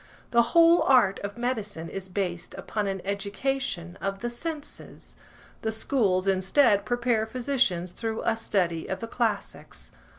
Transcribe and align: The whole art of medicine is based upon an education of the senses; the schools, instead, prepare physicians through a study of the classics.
The 0.31 0.41
whole 0.57 0.81
art 0.81 1.19
of 1.19 1.37
medicine 1.37 1.87
is 1.87 2.09
based 2.09 2.55
upon 2.55 2.87
an 2.87 3.03
education 3.05 3.99
of 4.01 4.21
the 4.21 4.31
senses; 4.31 5.15
the 5.61 5.71
schools, 5.71 6.27
instead, 6.27 6.85
prepare 6.85 7.27
physicians 7.27 7.91
through 7.91 8.23
a 8.23 8.35
study 8.35 8.87
of 8.87 8.99
the 8.99 9.07
classics. 9.07 9.91